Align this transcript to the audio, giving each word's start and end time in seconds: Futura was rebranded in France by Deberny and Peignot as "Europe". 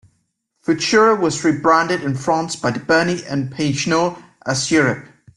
Futura 0.65 1.15
was 1.19 1.43
rebranded 1.43 2.01
in 2.01 2.15
France 2.15 2.55
by 2.55 2.71
Deberny 2.71 3.23
and 3.29 3.53
Peignot 3.53 4.19
as 4.43 4.71
"Europe". 4.71 5.05